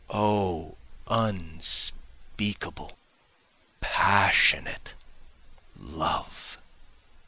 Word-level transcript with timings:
O 0.09 0.77
unspeakable 1.09 2.97
passionate 3.81 4.95
love. 5.77 6.57